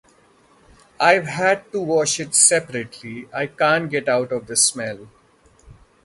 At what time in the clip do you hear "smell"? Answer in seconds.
4.55-5.09